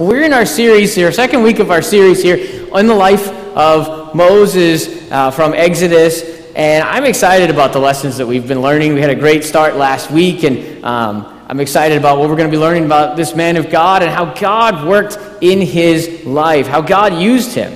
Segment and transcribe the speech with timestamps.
[0.00, 4.14] We're in our series here, second week of our series here on the life of
[4.14, 6.22] Moses uh, from Exodus,
[6.56, 8.94] and I'm excited about the lessons that we've been learning.
[8.94, 12.48] We had a great start last week, and um, I'm excited about what we're going
[12.48, 16.66] to be learning about this man of God and how God worked in his life,
[16.66, 17.70] how God used him.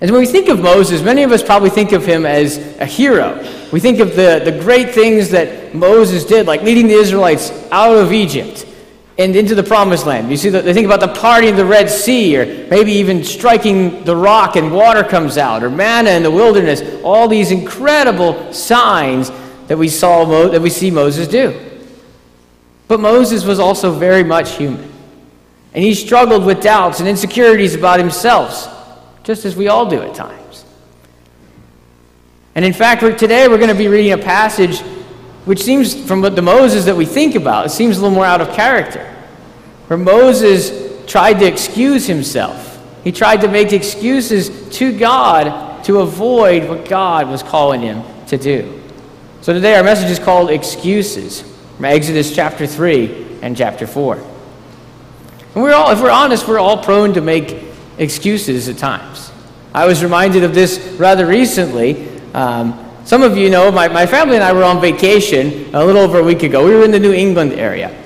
[0.00, 2.86] And when we think of Moses, many of us probably think of him as a
[2.86, 3.44] hero.
[3.72, 7.96] We think of the, the great things that Moses did, like leading the Israelites out
[7.96, 8.66] of Egypt
[9.18, 10.30] and into the promised land.
[10.30, 14.04] You see, they think about the parting of the Red Sea, or maybe even striking
[14.04, 16.82] the rock and water comes out, or manna in the wilderness.
[17.02, 19.32] All these incredible signs
[19.66, 21.58] that we saw that we see Moses do.
[22.86, 24.90] But Moses was also very much human,
[25.74, 28.72] and he struggled with doubts and insecurities about himself,
[29.24, 30.64] just as we all do at times.
[32.54, 34.80] And in fact, today we're going to be reading a passage
[35.48, 38.26] which seems, from what the Moses that we think about, it seems a little more
[38.26, 39.16] out of character.
[39.88, 40.70] Where Moses
[41.10, 47.28] tried to excuse himself, he tried to make excuses to God to avoid what God
[47.28, 48.80] was calling him to do.
[49.40, 51.40] So today our message is called Excuses
[51.76, 54.16] from Exodus chapter 3 and chapter 4.
[55.54, 57.64] And we're all, if we're honest, we're all prone to make
[57.96, 59.32] excuses at times.
[59.72, 62.10] I was reminded of this rather recently.
[62.34, 66.02] Um, some of you know my, my family and I were on vacation a little
[66.02, 66.66] over a week ago.
[66.66, 67.96] We were in the New England area.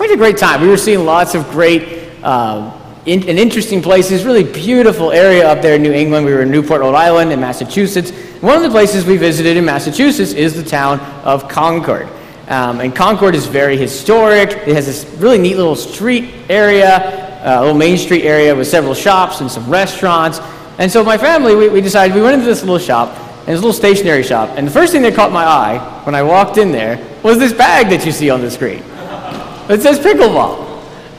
[0.00, 0.62] We had a great time.
[0.62, 5.60] We were seeing lots of great uh, in, and interesting places, really beautiful area up
[5.60, 6.24] there in New England.
[6.24, 8.10] We were in Newport, Rhode Island, in Massachusetts.
[8.40, 12.08] One of the places we visited in Massachusetts is the town of Concord.
[12.48, 14.52] Um, and Concord is very historic.
[14.66, 18.68] It has this really neat little street area, a uh, little main street area with
[18.68, 20.40] several shops and some restaurants.
[20.78, 23.58] And so my family, we, we decided we went into this little shop and it's
[23.58, 24.48] a little stationery shop.
[24.56, 27.52] And the first thing that caught my eye when I walked in there was this
[27.52, 28.82] bag that you see on the screen.
[29.70, 30.68] It says pickleball.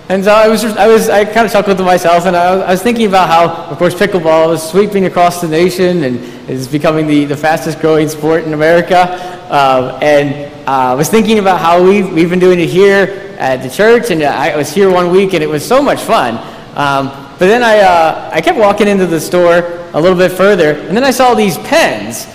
[0.09, 2.63] And so I was, I was, I kind of chuckled to myself, and I was,
[2.63, 6.67] I was, thinking about how, of course, pickleball is sweeping across the nation and is
[6.67, 8.97] becoming the, the fastest growing sport in America.
[9.49, 13.63] Uh, and uh, I was thinking about how we've, we've been doing it here at
[13.63, 16.35] the church, and I was here one week, and it was so much fun.
[16.75, 17.07] Um,
[17.39, 20.97] but then I, uh, I kept walking into the store a little bit further, and
[20.97, 22.27] then I saw these pens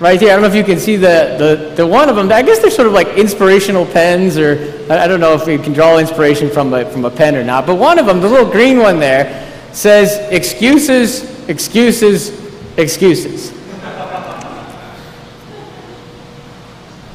[0.00, 0.30] right here.
[0.30, 2.30] I don't know if you can see the, the, the one of them.
[2.30, 4.52] I guess they're sort of like inspirational pens, or
[4.90, 7.66] I don't know if you can draw inspiration from a, from a pen or not.
[7.66, 12.30] But one of them, the little green one there, says excuses, excuses,
[12.76, 13.52] excuses.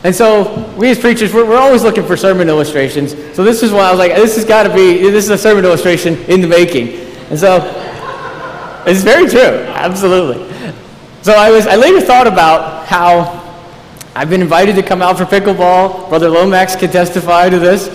[0.04, 3.12] And so we as preachers, we're, we're always looking for sermon illustrations.
[3.36, 5.38] So this is why I was like, this has got to be, this is a
[5.38, 6.90] sermon illustration in the making.
[7.30, 7.60] And so
[8.88, 9.40] it's very true,
[9.70, 10.51] absolutely.
[11.22, 13.40] So I was, I later thought about how
[14.16, 16.10] I've been invited to come out for pickleball.
[16.10, 17.90] Brother Lomax can testify to this.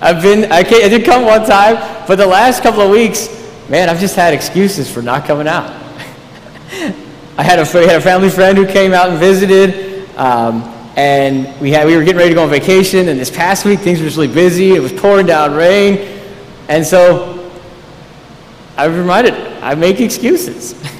[0.00, 1.74] I've been, I, I did come one time,
[2.06, 3.28] but the last couple of weeks,
[3.68, 5.66] man, I've just had excuses for not coming out.
[7.36, 10.08] I had a, had a family friend who came out and visited.
[10.16, 10.62] Um,
[10.96, 13.80] and we, had, we were getting ready to go on vacation, and this past week
[13.80, 14.74] things were really busy.
[14.74, 16.20] It was pouring down rain.
[16.68, 17.50] And so
[18.76, 20.80] I was reminded, I make excuses.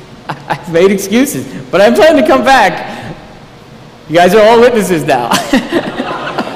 [0.51, 1.47] I've made excuses.
[1.71, 3.15] But I'm planning to come back.
[4.09, 5.29] You guys are all witnesses now.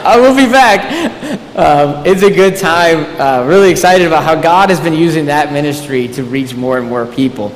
[0.05, 0.91] I will be back.
[1.55, 3.21] Um, it's a good time.
[3.21, 6.89] Uh, really excited about how God has been using that ministry to reach more and
[6.89, 7.53] more people.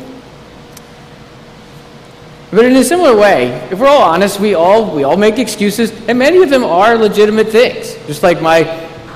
[2.50, 5.90] But in a similar way, if we're all honest, we all, we all make excuses,
[6.06, 8.60] and many of them are legitimate things, just like my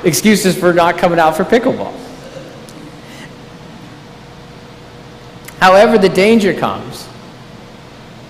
[0.02, 1.94] excuses for not coming out for pickleball.
[5.60, 7.06] However, the danger comes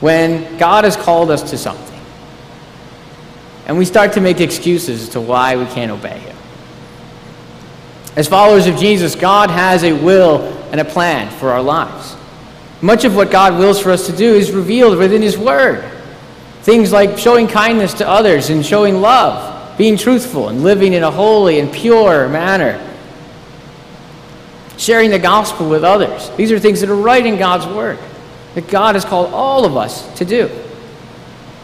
[0.00, 2.00] when God has called us to something,
[3.66, 6.37] and we start to make excuses as to why we can't obey Him.
[8.16, 12.16] As followers of Jesus, God has a will and a plan for our lives.
[12.83, 15.84] Much of what God wills for us to do is revealed within His Word.
[16.62, 21.10] Things like showing kindness to others and showing love, being truthful and living in a
[21.10, 22.84] holy and pure manner,
[24.77, 26.30] sharing the gospel with others.
[26.36, 27.98] These are things that are right in God's Word,
[28.55, 30.51] that God has called all of us to do.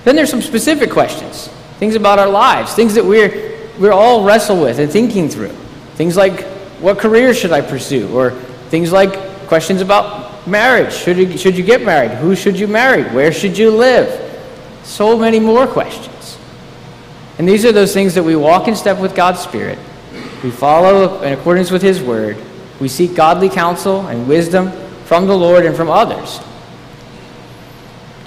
[0.04, 1.48] Then there's some specific questions,
[1.78, 5.54] things about our lives, things that we're, we're all wrestle with and thinking through.
[5.96, 6.44] Things like,
[6.80, 8.08] what career should I pursue?
[8.16, 8.30] Or
[8.70, 9.14] things like
[9.48, 10.92] questions about Marriage.
[10.92, 12.12] Should you, should you get married?
[12.12, 13.02] Who should you marry?
[13.02, 14.22] Where should you live?
[14.84, 16.38] So many more questions.
[17.38, 19.78] And these are those things that we walk in step with God's Spirit.
[20.44, 22.36] We follow in accordance with His Word.
[22.80, 24.70] We seek godly counsel and wisdom
[25.04, 26.40] from the Lord and from others.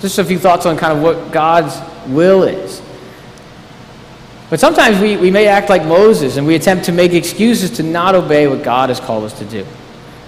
[0.02, 2.82] Just a few thoughts on kind of what God's will is.
[4.50, 7.84] But sometimes we, we may act like Moses and we attempt to make excuses to
[7.84, 9.66] not obey what God has called us to do.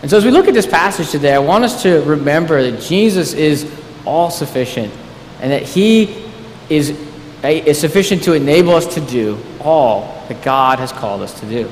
[0.01, 2.81] And so as we look at this passage today, I want us to remember that
[2.81, 3.71] Jesus is
[4.05, 4.93] all sufficient
[5.41, 6.23] and that he
[6.69, 6.97] is,
[7.43, 11.71] is sufficient to enable us to do all that God has called us to do.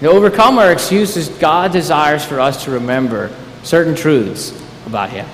[0.00, 4.52] To overcome our excuses, God desires for us to remember certain truths
[4.86, 5.26] about him.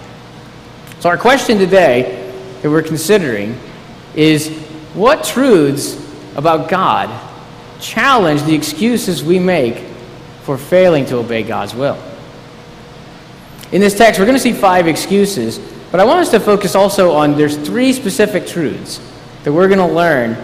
[1.03, 2.33] So our question today
[2.63, 3.59] that we're considering
[4.15, 4.57] is
[4.95, 5.97] what truths
[6.37, 7.11] about God
[7.81, 9.79] challenge the excuses we make
[10.43, 12.01] for failing to obey God's will.
[13.73, 15.59] In this text, we're going to see five excuses,
[15.91, 19.01] but I want us to focus also on there's three specific truths
[19.43, 20.37] that we're going to learn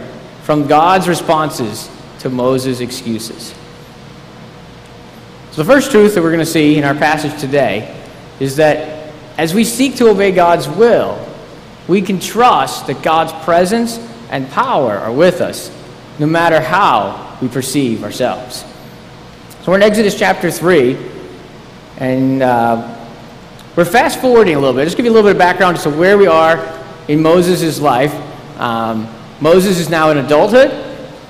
[0.42, 1.88] from God's responses
[2.18, 3.54] to Moses' excuses.
[5.52, 7.96] So the first truth that we're going to see in our passage today
[8.40, 8.97] is that
[9.38, 11.24] as we seek to obey God's will,
[11.86, 13.98] we can trust that God's presence
[14.30, 15.70] and power are with us,
[16.18, 18.64] no matter how we perceive ourselves.
[19.62, 20.98] So we're in Exodus chapter 3,
[21.98, 22.96] and uh,
[23.76, 24.84] we're fast forwarding a little bit.
[24.84, 26.58] Just give you a little bit of background as to where we are
[27.06, 28.12] in Moses' life.
[28.60, 29.08] Um,
[29.40, 30.72] Moses is now in adulthood.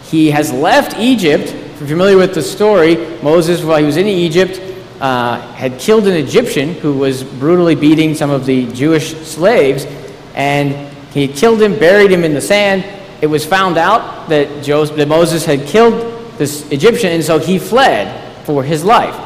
[0.05, 1.51] He has left Egypt.
[1.51, 4.68] If you're familiar with the story, Moses, while he was in Egypt,
[5.00, 9.87] uh, had killed an Egyptian who was brutally beating some of the Jewish slaves,
[10.35, 12.85] and he killed him, buried him in the sand.
[13.21, 17.59] It was found out that, Joseph, that Moses had killed this Egyptian, and so he
[17.59, 19.17] fled for his life.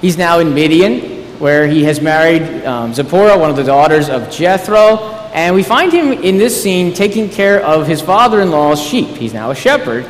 [0.00, 4.30] He's now in Midian, where he has married um, Zipporah, one of the daughters of
[4.30, 4.98] Jethro,
[5.34, 9.08] and we find him in this scene taking care of his father-in-law's sheep.
[9.08, 10.06] He's now a shepherd,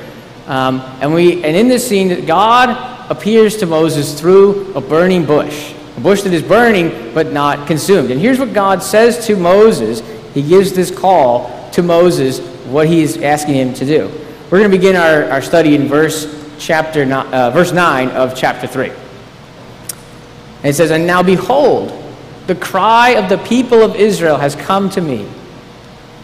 [0.47, 5.75] um, and we and in this scene, God appears to Moses through a burning bush,
[5.97, 8.11] a bush that is burning but not consumed.
[8.11, 13.03] And here's what God says to Moses he gives this call to Moses, what he
[13.03, 14.09] is asking him to do.
[14.51, 18.67] We're going to begin our, our study in verse chapter uh, verse 9 of chapter
[18.67, 18.89] 3.
[18.89, 21.93] And it says, And now behold,
[22.47, 25.29] the cry of the people of Israel has come to me,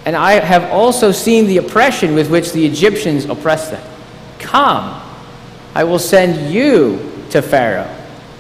[0.07, 3.83] and I have also seen the oppression with which the Egyptians oppress them.
[4.39, 5.03] Come,
[5.79, 6.99] I will send you
[7.31, 7.89] to Pharaoh,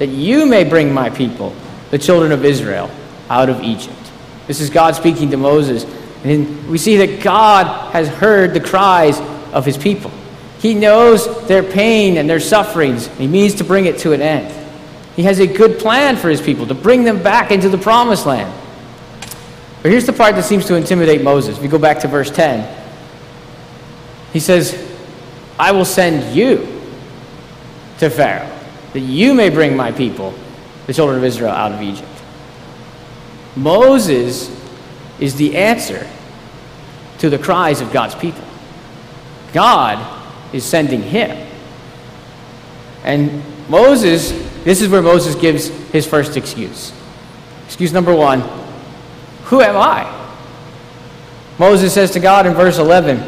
[0.00, 1.54] that you may bring my people,
[1.92, 2.90] the children of Israel,
[3.30, 3.94] out of Egypt.
[4.48, 5.84] This is God speaking to Moses.
[6.24, 9.20] And we see that God has heard the cries
[9.52, 10.10] of his people.
[10.58, 13.06] He knows their pain and their sufferings.
[13.06, 14.52] And he means to bring it to an end.
[15.14, 18.26] He has a good plan for his people to bring them back into the promised
[18.26, 18.52] land.
[19.84, 21.56] But here's the part that seems to intimidate Moses.
[21.56, 22.68] If you go back to verse 10,
[24.32, 24.76] he says,
[25.56, 26.77] I will send you
[27.98, 28.50] to Pharaoh,
[28.92, 30.34] that you may bring my people,
[30.86, 32.08] the children of Israel, out of Egypt.
[33.56, 34.50] Moses
[35.18, 36.06] is the answer
[37.18, 38.44] to the cries of God's people.
[39.52, 39.98] God
[40.52, 41.46] is sending him.
[43.02, 44.30] And Moses,
[44.64, 46.92] this is where Moses gives his first excuse.
[47.66, 48.42] Excuse number one
[49.44, 50.14] Who am I?
[51.58, 53.18] Moses says to God in verse 11,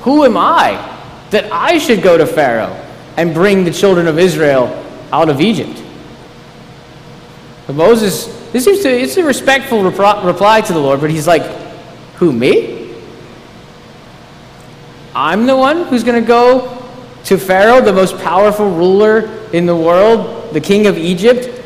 [0.00, 0.96] Who am I
[1.30, 2.87] that I should go to Pharaoh
[3.18, 4.66] and bring the children of Israel
[5.12, 5.82] out of Egypt?
[7.66, 11.42] But Moses this seems to, it's a respectful reply to the Lord, but he's like,
[12.16, 12.94] Who, me?
[15.14, 16.82] I'm the one who's going to go
[17.24, 21.62] to Pharaoh, the most powerful ruler in the world, the king of Egypt,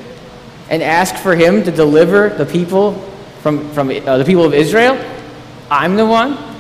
[0.71, 2.95] and ask for him to deliver the people
[3.43, 4.99] from, from uh, the people of Israel?
[5.71, 6.52] I'm the one?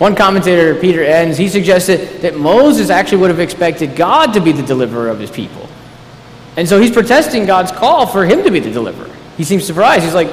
[0.00, 4.50] One commentator, Peter Enns, he suggested that Moses actually would have expected God to be
[4.50, 5.68] the deliverer of his people.
[6.56, 9.14] And so he's protesting God's call for him to be the deliverer.
[9.36, 10.04] He seems surprised.
[10.04, 10.30] He's like,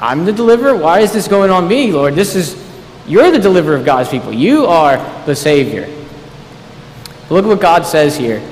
[0.00, 0.76] I'm the deliverer?
[0.76, 2.16] Why is this going on me, Lord?
[2.16, 2.60] This is,
[3.06, 4.32] you're the deliverer of God's people.
[4.32, 5.86] You are the Savior.
[7.28, 8.42] Look at what God says here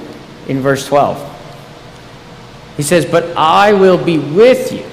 [0.46, 2.76] in verse 12.
[2.76, 4.86] He says, But I will be with you,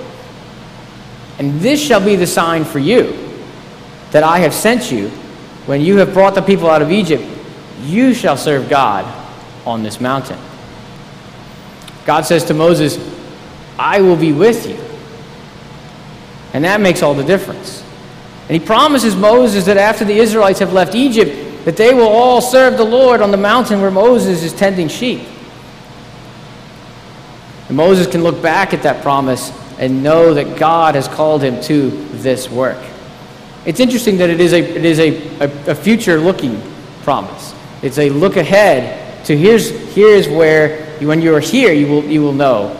[1.38, 3.16] and this shall be the sign for you
[4.10, 5.12] that I have sent you.
[5.66, 7.24] When you have brought the people out of Egypt,
[7.82, 9.06] you shall serve God
[9.66, 10.40] on this mountain.
[12.06, 13.00] God says to Moses,
[13.78, 14.80] I will be with you.
[16.54, 17.84] And that makes all the difference.
[18.48, 22.42] And he promises Moses that after the Israelites have left Egypt, that they will all
[22.42, 25.28] serve the Lord on the mountain where Moses is tending sheep.
[27.68, 31.60] And Moses can look back at that promise and know that God has called him
[31.64, 32.82] to this work.
[33.66, 36.62] It's interesting that it is a, it is a, a, a future looking
[37.04, 37.54] promise.
[37.82, 42.22] It's a look ahead to here's, here's where when you are here, you will, you
[42.22, 42.80] will know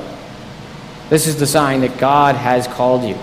[1.10, 3.16] this is the sign that God has called you.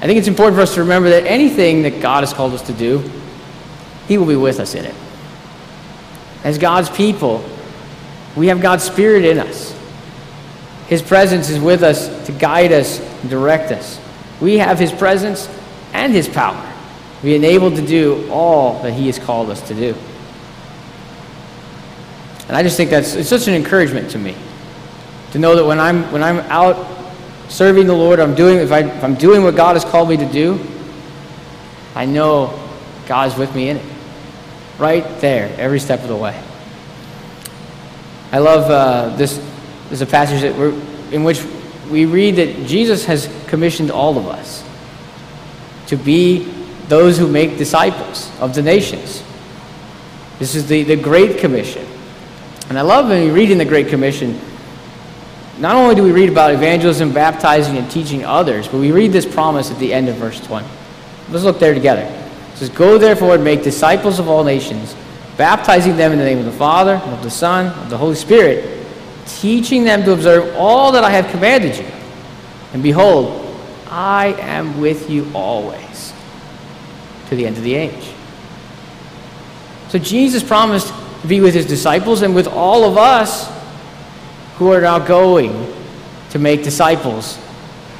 [0.00, 2.62] I think it's important for us to remember that anything that God has called us
[2.62, 3.08] to do,
[4.08, 4.94] He will be with us in it.
[6.42, 7.44] As God's people,
[8.36, 9.78] we have God's Spirit in us.
[10.88, 13.98] His presence is with us to guide us direct us.
[14.42, 15.48] We have His presence
[15.92, 16.60] and His power
[17.22, 19.94] We are enabled to do all that He has called us to do.
[22.48, 24.36] And I just think that's it's such an encouragement to me
[25.30, 26.88] to know that when I'm when I'm out
[27.48, 30.16] serving the Lord, I'm doing if, I, if I'm doing what God has called me
[30.16, 30.58] to do,
[31.94, 32.58] I know
[33.06, 33.86] God's with me in it,
[34.78, 36.38] right there, every step of the way.
[38.32, 39.40] I love uh, this.
[39.88, 40.72] There's a passage that we're,
[41.12, 41.44] in which
[41.90, 44.64] we read that Jesus has commissioned all of us
[45.86, 46.44] to be
[46.88, 49.22] those who make disciples of the nations.
[50.38, 51.86] This is the, the Great Commission.
[52.68, 54.40] And I love when you read in the Great Commission,
[55.58, 59.26] not only do we read about evangelism, baptizing, and teaching others, but we read this
[59.26, 60.66] promise at the end of verse 20.
[61.30, 62.02] Let's look there together.
[62.02, 64.96] It says, Go therefore and make disciples of all nations,
[65.36, 68.81] baptizing them in the name of the Father, of the Son, of the Holy Spirit,
[69.26, 71.86] teaching them to observe all that I have commanded you.
[72.72, 73.56] And behold,
[73.88, 76.12] I am with you always
[77.28, 78.12] to the end of the age.
[79.88, 80.88] So Jesus promised
[81.20, 83.50] to be with his disciples and with all of us
[84.56, 85.72] who are now going
[86.30, 87.38] to make disciples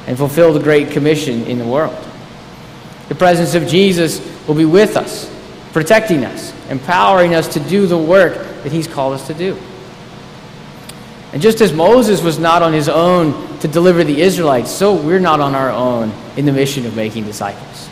[0.07, 1.95] and fulfill the Great Commission in the world.
[3.09, 5.31] The presence of Jesus will be with us,
[5.71, 9.57] protecting us, empowering us to do the work that He's called us to do.
[11.33, 15.19] And just as Moses was not on his own to deliver the Israelites, so we're
[15.19, 17.89] not on our own in the mission of making disciples.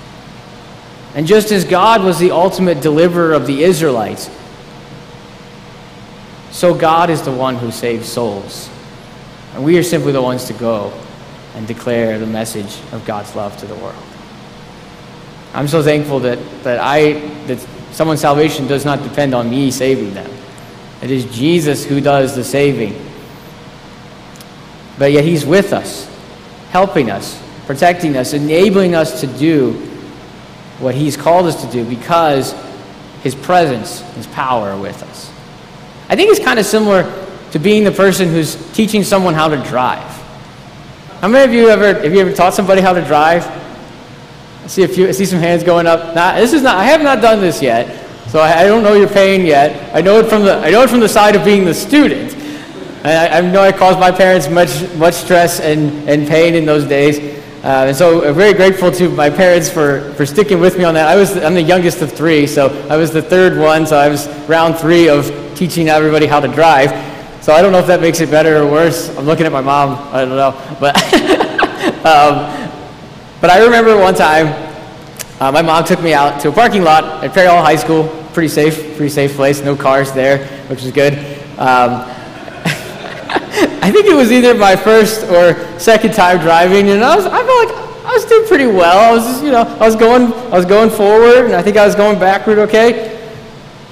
[1.15, 4.29] And just as God was the ultimate deliverer of the Israelites,
[6.51, 8.69] so God is the one who saves souls.
[9.55, 10.93] And we are simply the ones to go
[11.55, 14.03] and declare the message of God's love to the world.
[15.53, 17.13] I'm so thankful that, that I
[17.47, 17.59] that
[17.91, 20.31] someone's salvation does not depend on me saving them.
[21.01, 23.10] It is Jesus who does the saving.
[25.01, 26.07] But yet he's with us,
[26.69, 29.73] helping us, protecting us, enabling us to do
[30.77, 32.53] what he's called us to do because
[33.23, 35.31] his presence, his power are with us.
[36.07, 37.11] I think it's kind of similar
[37.49, 40.07] to being the person who's teaching someone how to drive.
[41.19, 43.43] How many of you ever have you ever taught somebody how to drive?
[44.63, 45.07] I see a few.
[45.07, 46.13] I see some hands going up.
[46.13, 46.75] Nah, this is not.
[46.75, 49.95] I have not done this yet, so I, I, don't know your pain yet.
[49.95, 50.57] I know it from the.
[50.57, 52.30] I know it from the side of being the student.
[53.03, 56.85] I, I know I caused my parents much much stress and, and pain in those
[56.85, 57.41] days.
[57.63, 60.95] Uh, and so I'm very grateful to my parents for, for sticking with me on
[60.95, 61.07] that.
[61.07, 64.09] I was, I'm the youngest of three, so I was the third one, so I
[64.09, 66.89] was round three of teaching everybody how to drive.
[67.43, 69.15] So I don't know if that makes it better or worse.
[69.15, 69.91] I'm looking at my mom.
[70.11, 70.51] I don't know.
[70.79, 70.95] But,
[72.03, 72.71] um,
[73.41, 74.47] but I remember one time,
[75.39, 78.07] uh, my mom took me out to a parking lot at Hall High School.
[78.33, 79.61] Pretty safe, pretty safe place.
[79.61, 81.13] No cars there, which is good.
[81.59, 82.09] Um,
[83.81, 87.43] I think it was either my first or second time driving, and I was, I
[87.43, 88.99] felt like I was doing pretty well.
[88.99, 91.85] I was, you know, I was going, I was going forward, and I think I
[91.85, 93.17] was going backward, okay.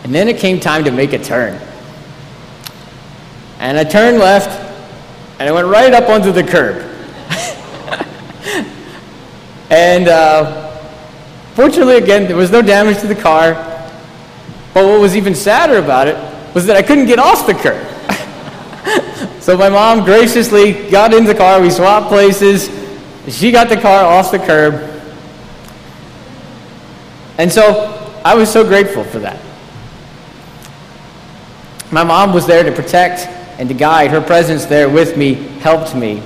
[0.03, 1.59] And then it came time to make a turn.
[3.57, 4.51] And I turned left,
[5.39, 6.77] and I went right up onto the curb.
[9.71, 10.77] and uh,
[11.55, 13.53] fortunately, again, there was no damage to the car.
[14.73, 16.15] But what was even sadder about it
[16.53, 17.98] was that I couldn't get off the curb.
[19.39, 21.61] so my mom graciously got in the car.
[21.61, 22.69] We swapped places.
[23.27, 24.85] She got the car off the curb.
[27.37, 29.39] And so I was so grateful for that.
[31.91, 33.27] My mom was there to protect
[33.59, 34.11] and to guide.
[34.11, 36.21] Her presence there with me helped me.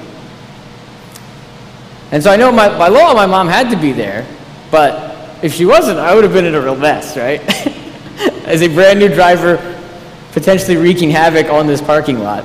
[2.12, 4.28] And so I know my, by law my mom had to be there,
[4.70, 7.42] but if she wasn't, I would have been in a real mess, right?
[8.46, 9.58] As a brand new driver,
[10.34, 12.44] potentially wreaking havoc on this parking lot.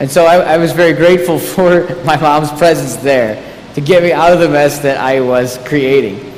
[0.00, 4.12] and so I, I was very grateful for my mom's presence there to get me
[4.12, 6.32] out of the mess that I was creating.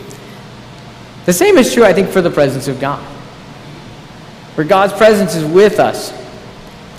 [1.26, 3.02] The same is true, I think, for the presence of God.
[4.54, 6.12] Where God's presence is with us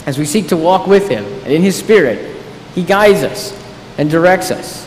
[0.06, 2.36] as we seek to walk with Him and in His Spirit,
[2.76, 3.54] He guides us
[3.98, 4.87] and directs us.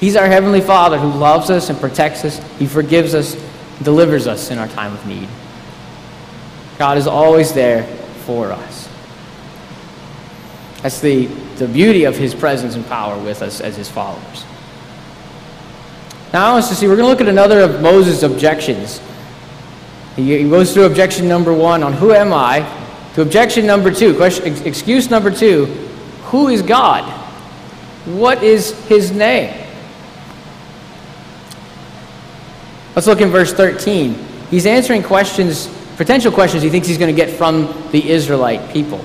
[0.00, 2.38] He's our Heavenly Father who loves us and protects us.
[2.58, 3.36] He forgives us,
[3.82, 5.28] delivers us in our time of need.
[6.78, 7.84] God is always there
[8.24, 8.88] for us.
[10.82, 11.26] That's the,
[11.56, 14.44] the beauty of His presence and power with us as His followers.
[16.32, 19.02] Now I want us to see, we're going to look at another of Moses' objections.
[20.16, 22.78] He, he goes through objection number one on who am I?
[23.14, 25.66] to objection number two, question, excuse number two
[26.30, 27.02] who is God?
[28.06, 29.66] What is his name?
[32.94, 34.14] Let's look in verse 13.
[34.50, 39.04] He's answering questions, potential questions he thinks he's going to get from the Israelite people.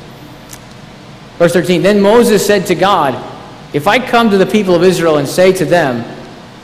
[1.38, 3.14] Verse 13 Then Moses said to God,
[3.74, 6.04] If I come to the people of Israel and say to them,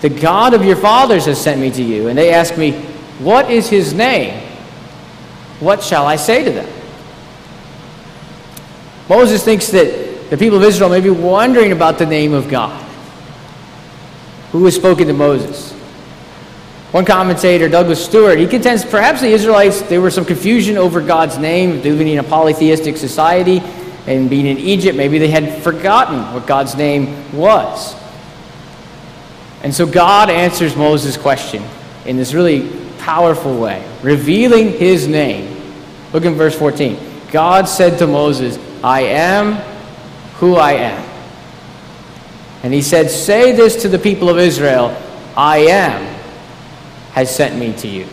[0.01, 2.71] The God of your fathers has sent me to you, and they ask me,
[3.19, 4.47] What is his name?
[5.59, 6.69] What shall I say to them?
[9.07, 12.81] Moses thinks that the people of Israel may be wondering about the name of God.
[14.53, 15.73] Who has spoken to Moses?
[16.91, 21.38] One commentator, Douglas Stuart, he contends perhaps the Israelites, there was some confusion over God's
[21.38, 23.60] name, living in a polytheistic society
[24.07, 24.98] and being in Egypt.
[24.98, 27.95] Maybe they had forgotten what God's name was.
[29.63, 31.63] And so God answers Moses' question
[32.05, 32.69] in this really
[33.00, 35.62] powerful way, revealing his name.
[36.12, 36.98] Look in verse 14.
[37.31, 39.53] God said to Moses, I am
[40.39, 41.10] who I am.
[42.63, 44.95] And he said, Say this to the people of Israel
[45.38, 46.11] I am
[47.12, 48.08] has sent me to you.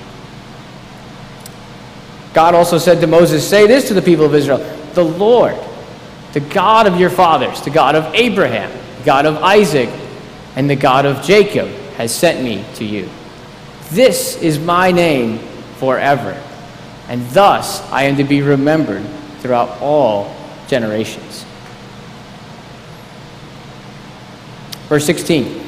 [2.34, 4.58] God also said to Moses, Say this to the people of Israel
[4.94, 5.56] The Lord,
[6.32, 8.70] the God of your fathers, the God of Abraham,
[9.04, 9.88] God of Isaac,
[10.56, 13.08] and the God of Jacob, has sent me to you.
[13.90, 15.38] This is my name
[15.78, 16.40] forever,
[17.08, 19.04] and thus I am to be remembered
[19.40, 20.34] throughout all
[20.68, 21.44] generations.
[24.88, 25.67] Verse 16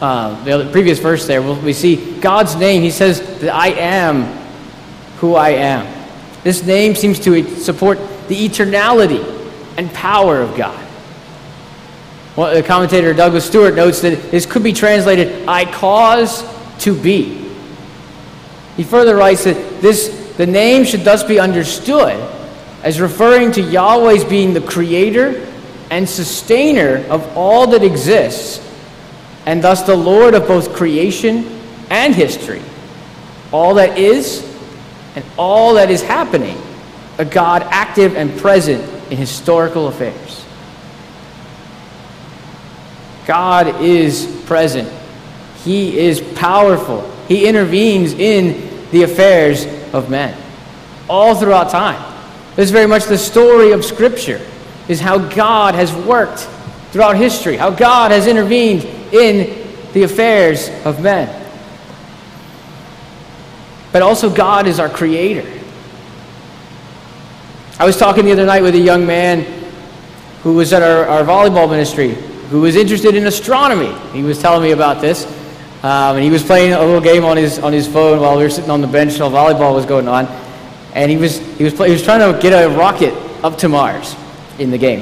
[0.00, 2.82] uh, the previous verse there, we see God's name.
[2.82, 4.24] He says that I am
[5.18, 5.86] who I am.
[6.42, 7.98] This name seems to support
[8.28, 9.22] the eternality
[9.76, 10.86] and power of God.
[12.36, 16.44] Well, the commentator Douglas Stuart notes that this could be translated, I cause
[16.84, 17.50] to be.
[18.76, 22.18] He further writes that this, the name should thus be understood
[22.82, 25.46] as referring to Yahweh's being the creator
[25.90, 28.66] and sustainer of all that exists,
[29.46, 32.62] and thus the Lord of both creation and history.
[33.52, 34.46] All that is
[35.16, 36.60] and all that is happening,
[37.18, 40.44] a God active and present in historical affairs.
[43.26, 44.88] God is present.
[45.64, 47.10] He is powerful.
[47.28, 50.36] He intervenes in the affairs of men
[51.08, 52.06] all throughout time.
[52.56, 54.40] This is very much the story of Scripture,
[54.88, 56.48] is how God has worked
[56.92, 61.36] throughout history, how God has intervened in the affairs of men.
[63.92, 65.48] But also, God is our creator.
[67.78, 69.42] I was talking the other night with a young man
[70.42, 72.14] who was at our, our volleyball ministry
[72.50, 73.92] who was interested in astronomy.
[74.12, 75.24] He was telling me about this.
[75.82, 78.42] Um, and he was playing a little game on his, on his phone while we
[78.42, 80.26] were sitting on the bench while volleyball was going on.
[80.94, 83.68] And he was, he, was play, he was trying to get a rocket up to
[83.68, 84.14] Mars
[84.58, 85.00] in the game.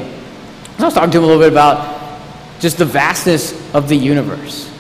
[0.77, 1.98] So I was talking to him a little bit about
[2.61, 4.71] just the vastness of the universe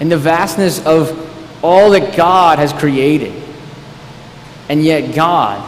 [0.00, 1.20] and the vastness of
[1.64, 3.32] all that God has created.
[4.68, 5.62] And yet, God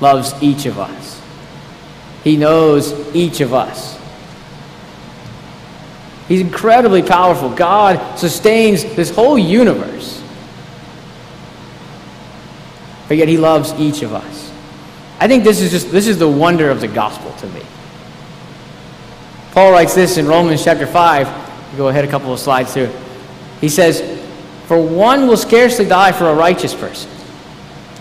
[0.00, 1.20] loves each of us,
[2.24, 3.96] He knows each of us.
[6.28, 7.50] He's incredibly powerful.
[7.50, 10.20] God sustains this whole universe.
[13.06, 14.52] But yet he loves each of us.
[15.20, 17.62] I think this is just this is the wonder of the gospel to me.
[19.56, 21.78] Paul writes this in Romans chapter 5.
[21.78, 22.92] Go ahead a couple of slides here.
[23.62, 24.02] He says,
[24.66, 27.10] For one will scarcely die for a righteous person,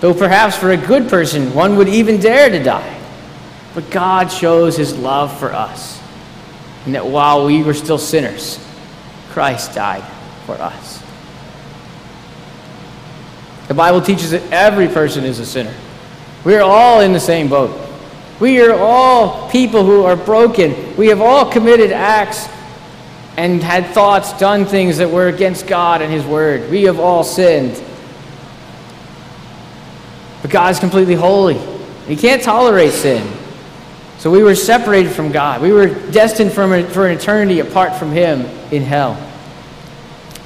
[0.01, 2.99] though perhaps for a good person one would even dare to die.
[3.73, 5.97] But God shows his love for us
[6.85, 8.59] and that while we were still sinners,
[9.29, 10.03] Christ died
[10.45, 11.01] for us.
[13.69, 15.73] The Bible teaches that every person is a sinner.
[16.43, 17.84] We are all in the same boat.
[18.39, 20.95] We are all people who are broken.
[20.97, 22.47] We have all committed acts
[23.37, 26.69] and had thoughts, done things that were against God and His Word.
[26.69, 27.81] We have all sinned.
[30.41, 31.59] But God is completely holy.
[32.07, 33.25] He can't tolerate sin.
[34.17, 35.61] So we were separated from God.
[35.61, 39.17] We were destined for an eternity apart from Him in hell.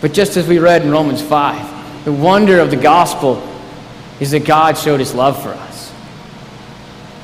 [0.02, 3.45] But just as we read in Romans 5, the wonder of the gospel
[4.19, 5.68] is that God showed His love for us.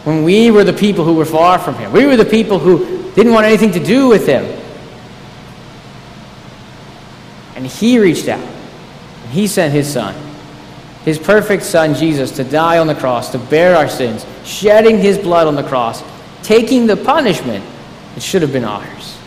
[0.05, 1.91] When we were the people who were far from him.
[1.91, 4.45] We were the people who didn't want anything to do with him.
[7.55, 8.39] And he reached out.
[8.39, 10.15] And he sent his son,
[11.03, 15.17] his perfect son Jesus, to die on the cross, to bear our sins, shedding his
[15.17, 16.03] blood on the cross,
[16.43, 17.65] taking the punishment
[18.13, 19.17] that should have been ours.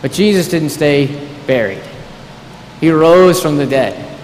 [0.00, 1.82] But Jesus didn't stay buried.
[2.80, 4.18] He rose from the dead,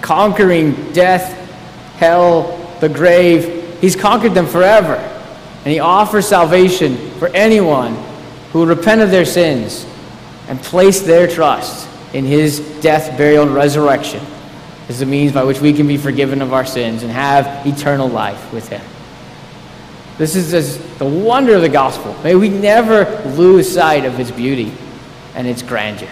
[0.00, 1.36] conquering death,
[1.96, 3.78] hell, the grave.
[3.80, 4.96] He's conquered them forever.
[5.64, 7.94] And he offers salvation for anyone
[8.50, 9.86] who will repent of their sins
[10.48, 14.20] and place their trust in his death, burial, and resurrection
[14.88, 18.08] as the means by which we can be forgiven of our sins and have eternal
[18.08, 18.82] life with him.
[20.18, 22.14] This is just the wonder of the gospel.
[22.24, 24.72] May we never lose sight of its beauty
[25.36, 26.10] and its grandeur,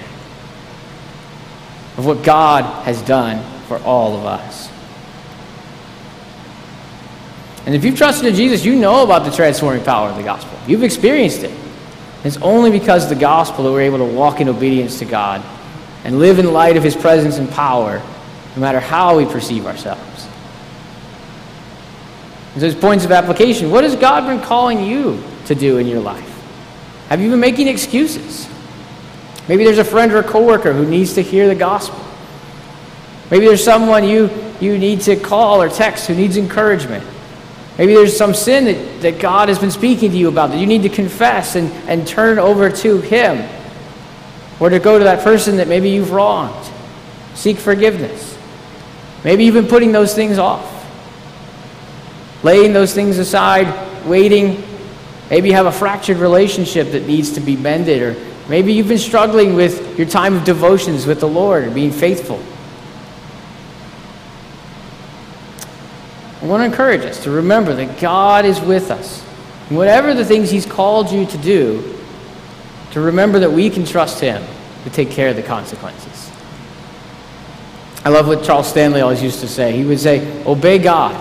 [1.96, 4.69] of what God has done for all of us.
[7.66, 10.58] And if you've trusted in Jesus, you know about the transforming power of the gospel.
[10.66, 11.52] You've experienced it.
[12.24, 15.42] It's only because of the gospel that we're able to walk in obedience to God
[16.04, 18.02] and live in light of his presence and power,
[18.56, 20.26] no matter how we perceive ourselves.
[22.54, 23.70] And there's points of application.
[23.70, 26.26] What has God been calling you to do in your life?
[27.08, 28.48] Have you been making excuses?
[29.48, 31.98] Maybe there's a friend or a coworker who needs to hear the gospel.
[33.30, 37.04] Maybe there's someone you, you need to call or text who needs encouragement.
[37.80, 40.66] Maybe there's some sin that, that God has been speaking to you about that you
[40.66, 43.48] need to confess and, and turn over to Him.
[44.60, 46.70] Or to go to that person that maybe you've wronged.
[47.32, 48.36] Seek forgiveness.
[49.24, 50.76] Maybe you've been putting those things off.
[52.42, 54.62] Laying those things aside, waiting.
[55.30, 58.02] Maybe you have a fractured relationship that needs to be mended.
[58.02, 58.14] Or
[58.50, 62.44] maybe you've been struggling with your time of devotions with the Lord being faithful.
[66.40, 69.24] I want to encourage us to remember that God is with us.
[69.68, 71.98] And whatever the things He's called you to do,
[72.92, 74.42] to remember that we can trust Him
[74.84, 76.30] to take care of the consequences.
[78.04, 79.76] I love what Charles Stanley always used to say.
[79.76, 81.14] He would say, Obey God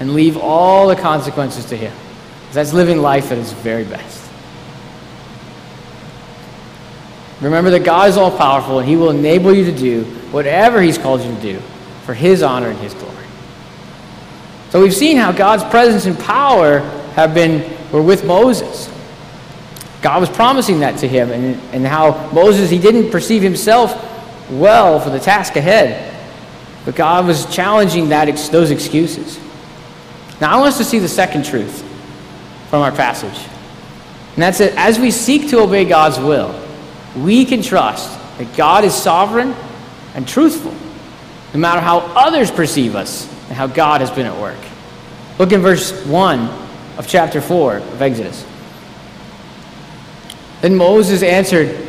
[0.00, 1.94] and leave all the consequences to Him.
[2.52, 4.22] That's living life at its very best.
[7.42, 10.96] Remember that God is all powerful and He will enable you to do whatever He's
[10.96, 11.58] called you to do
[12.04, 13.15] for His honor and His glory.
[14.76, 16.80] So we've seen how God's presence and power
[17.14, 18.92] have been were with Moses.
[20.02, 23.94] God was promising that to him, and, and how Moses he didn't perceive himself
[24.50, 26.14] well for the task ahead.
[26.84, 29.40] But God was challenging that those excuses.
[30.42, 31.82] Now I want us to see the second truth
[32.68, 33.48] from our passage.
[34.34, 36.54] And that's that as we seek to obey God's will,
[37.16, 39.54] we can trust that God is sovereign
[40.14, 40.74] and truthful,
[41.54, 44.58] no matter how others perceive us and how God has been at work.
[45.38, 46.40] Look in verse 1
[46.98, 48.44] of chapter 4 of Exodus.
[50.62, 51.86] Then Moses answered,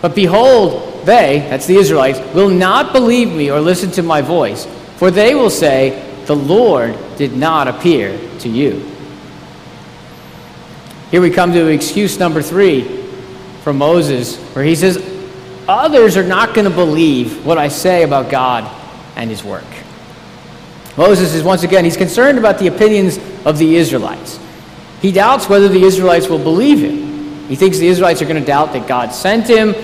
[0.00, 4.66] But behold, they, that's the Israelites, will not believe me or listen to my voice,
[4.96, 8.88] for they will say, The Lord did not appear to you.
[11.10, 13.02] Here we come to excuse number three
[13.62, 15.08] from Moses, where he says,
[15.68, 18.70] Others are not going to believe what I say about God
[19.16, 19.64] and his work.
[20.96, 24.38] Moses is once again, he's concerned about the opinions of the Israelites.
[25.00, 27.48] He doubts whether the Israelites will believe him.
[27.48, 29.74] He thinks the Israelites are going to doubt that God sent him.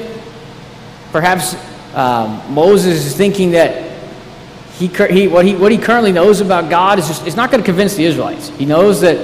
[1.11, 1.57] Perhaps
[1.94, 3.88] um, Moses is thinking that
[4.75, 7.62] he, he, what, he, what he currently knows about God is just, it's not going
[7.62, 8.51] to convince the Israelites.
[8.51, 9.16] He knows that,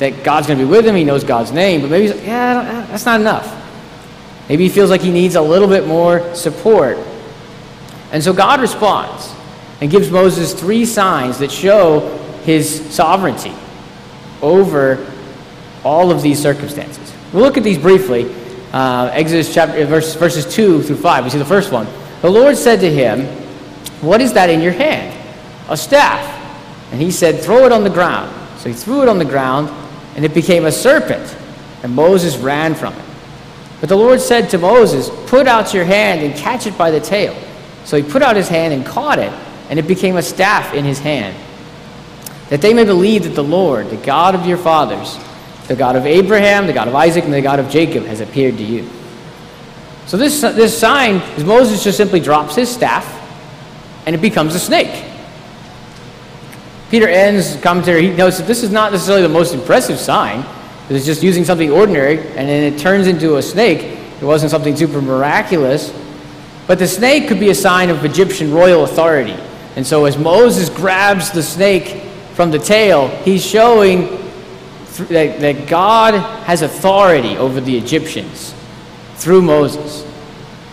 [0.00, 2.26] that God's going to be with him, he knows God's name, but maybe he's like,
[2.26, 3.52] yeah, that's not enough.
[4.48, 6.98] Maybe he feels like he needs a little bit more support.
[8.10, 9.35] And so God responds
[9.80, 13.52] and gives Moses three signs that show his sovereignty
[14.40, 15.04] over
[15.84, 17.12] all of these circumstances.
[17.32, 18.34] We'll look at these briefly.
[18.72, 21.24] Uh, Exodus chapter verse, verses two through five.
[21.24, 21.86] We see the first one.
[22.22, 23.26] The Lord said to him,
[24.00, 25.16] "What is that in your hand?"
[25.68, 26.32] A staff.
[26.92, 29.70] And he said, "Throw it on the ground." So he threw it on the ground,
[30.14, 31.34] and it became a serpent.
[31.82, 33.04] And Moses ran from it.
[33.80, 37.00] But the Lord said to Moses, "Put out your hand and catch it by the
[37.00, 37.34] tail."
[37.84, 39.32] So he put out his hand and caught it
[39.68, 41.36] and it became a staff in his hand,
[42.50, 45.18] that they may believe that the Lord, the God of your fathers,
[45.66, 48.56] the God of Abraham, the God of Isaac, and the God of Jacob, has appeared
[48.58, 48.88] to you.
[50.06, 53.04] So this, this sign is Moses just simply drops his staff,
[54.06, 55.04] and it becomes a snake.
[56.90, 60.44] Peter Enns commentary, he notes that this is not necessarily the most impressive sign.
[60.88, 63.98] It's just using something ordinary, and then it turns into a snake.
[64.20, 65.92] It wasn't something super miraculous.
[66.68, 69.36] But the snake could be a sign of Egyptian royal authority.
[69.76, 74.06] And so as Moses grabs the snake from the tail, he's showing
[75.08, 78.54] that, that God has authority over the Egyptians
[79.16, 80.10] through Moses.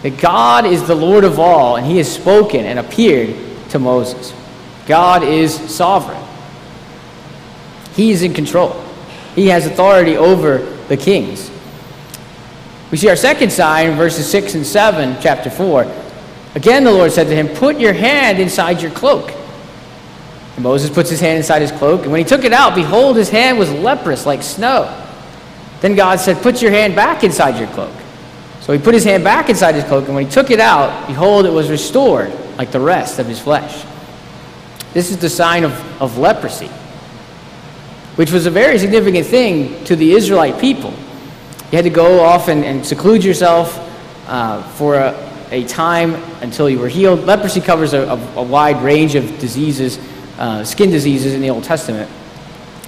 [0.04, 3.36] That God is the Lord of all, and he has spoken and appeared
[3.70, 4.34] to Moses.
[4.86, 6.22] God is sovereign.
[7.96, 8.82] He is in control.
[9.36, 11.52] He has authority over the kings.
[12.92, 16.03] We see our second sign verses 6 and 7, chapter 4.
[16.56, 19.32] Again, the Lord said to him, Put your hand inside your cloak.
[20.56, 23.18] And Moses puts his hand inside his cloak, and when he took it out, behold,
[23.18, 25.00] his hand was leprous like snow.
[25.82, 27.94] Then God said, Put your hand back inside your cloak.
[28.62, 31.08] So he put his hand back inside his cloak, and when he took it out,
[31.08, 33.84] behold, it was restored like the rest of his flesh.
[34.94, 36.70] This is the sign of, of leprosy,
[38.16, 40.92] which was a very significant thing to the Israelite people.
[41.72, 43.80] You had to go off and, and seclude yourself
[44.28, 47.26] uh, for a, a, time until you were healed.
[47.26, 50.00] Leprosy covers a, a, a wide range of diseases
[50.38, 52.10] uh, skin diseases in the Old Testament.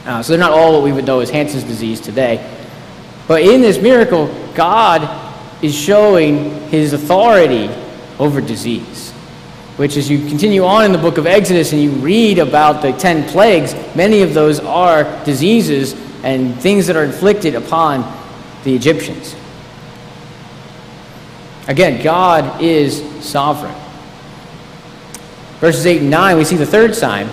[0.05, 2.45] Uh, so they're not all what we would know as Hansen's disease today.
[3.27, 5.07] But in this miracle, God
[5.63, 7.69] is showing his authority
[8.19, 9.11] over disease.
[9.77, 12.93] Which, as you continue on in the book of Exodus and you read about the
[12.93, 18.01] ten plagues, many of those are diseases and things that are inflicted upon
[18.63, 19.35] the Egyptians.
[21.67, 23.75] Again, God is sovereign.
[25.59, 27.27] Verses 8 and 9, we see the third sign.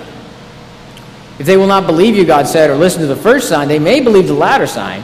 [1.38, 3.78] If they will not believe you, God said, or listen to the first sign, they
[3.78, 5.02] may believe the latter sign.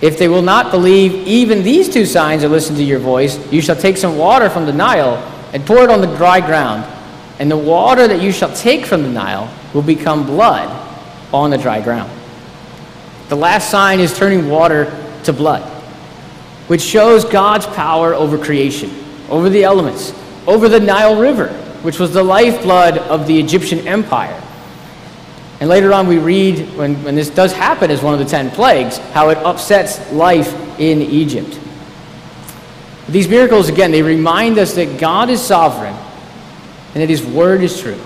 [0.00, 3.60] If they will not believe even these two signs or listen to your voice, you
[3.60, 5.16] shall take some water from the Nile
[5.52, 6.84] and pour it on the dry ground.
[7.40, 10.68] And the water that you shall take from the Nile will become blood
[11.32, 12.10] on the dry ground.
[13.28, 14.86] The last sign is turning water
[15.24, 15.62] to blood,
[16.68, 18.90] which shows God's power over creation,
[19.28, 20.14] over the elements,
[20.46, 21.48] over the Nile River,
[21.82, 24.42] which was the lifeblood of the Egyptian empire.
[25.60, 28.50] And later on, we read, when, when this does happen as one of the ten
[28.50, 31.58] plagues, how it upsets life in Egypt.
[33.08, 35.94] These miracles, again, they remind us that God is sovereign
[36.94, 37.98] and that His word is true.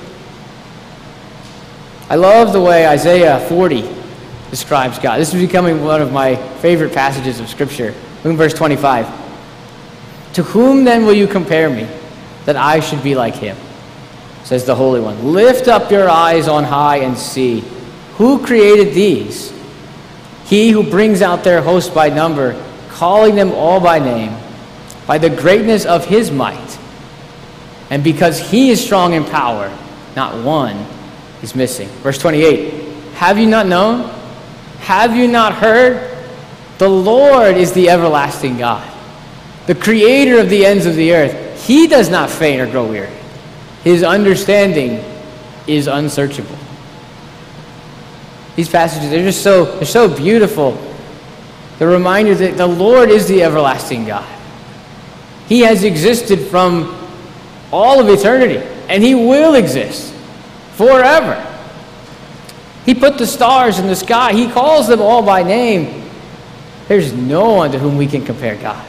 [2.09, 3.83] I love the way Isaiah 40
[4.51, 5.19] describes God.
[5.19, 7.95] This is becoming one of my favorite passages of Scripture.
[8.25, 9.21] Look in verse 25.
[10.35, 11.89] To whom then will you compare me?
[12.45, 13.57] that I should be like him,
[14.45, 15.33] says the Holy One.
[15.33, 17.65] Lift up your eyes on high and see.
[18.17, 19.53] Who created these?
[20.45, 24.37] He who brings out their host by number, calling them all by name,
[25.07, 26.79] by the greatness of his might.
[27.91, 29.77] And because he is strong in power,
[30.17, 30.87] not one
[31.43, 31.89] is missing.
[32.03, 32.75] Verse 28
[33.15, 34.11] Have you not known?
[34.81, 36.11] Have you not heard?
[36.83, 38.93] The Lord is the everlasting God,
[39.69, 41.65] the creator of the ends of the earth.
[41.65, 43.17] He does not faint or grow weary.
[43.85, 45.01] His understanding
[45.69, 46.59] is unsearchable.
[48.57, 50.73] These passages, they're just so, they're so beautiful.
[51.79, 54.29] The reminder that the Lord is the everlasting God.
[55.49, 56.99] He has existed from
[57.71, 60.13] all of eternity, and He will exist
[60.73, 61.47] forever.
[62.85, 66.02] He put the stars in the sky, He calls them all by name.
[66.89, 68.85] There's no one to whom we can compare God.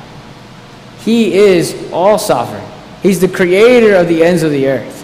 [0.99, 2.63] He is all sovereign.
[3.01, 5.01] He's the creator of the ends of the earth.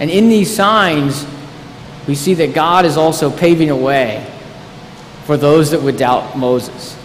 [0.00, 1.26] And in these signs,
[2.06, 4.24] we see that God is also paving a way
[5.24, 6.96] for those that would doubt Moses.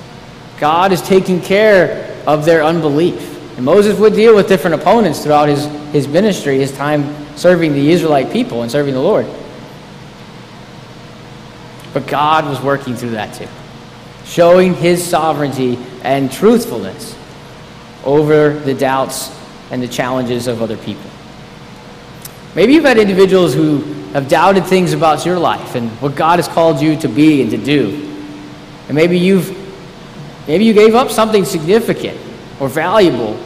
[0.60, 3.32] God is taking care of their unbelief.
[3.58, 7.92] And Moses would deal with different opponents throughout his, his ministry, his time serving the
[7.92, 9.26] Israelite people and serving the Lord.
[11.94, 13.48] But God was working through that too,
[14.26, 17.16] showing his sovereignty and truthfulness
[18.04, 19.32] over the doubts
[19.72, 21.10] and the challenges of other people.
[22.56, 23.78] Maybe you've had individuals who
[24.14, 27.50] have doubted things about your life and what God has called you to be and
[27.52, 28.10] to do.
[28.88, 29.58] And maybe you've
[30.48, 32.20] maybe you gave up something significant
[32.60, 33.40] or valuable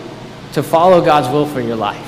[0.54, 2.04] to follow God's will for your life.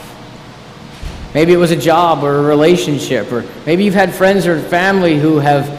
[1.33, 5.19] Maybe it was a job or a relationship, or maybe you've had friends or family
[5.19, 5.78] who have